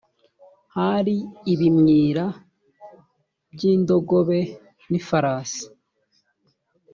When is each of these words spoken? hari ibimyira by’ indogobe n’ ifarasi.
hari 0.75 1.15
ibimyira 1.53 2.25
by’ 3.53 3.61
indogobe 3.73 4.39
n’ 4.89 4.93
ifarasi. 4.99 5.63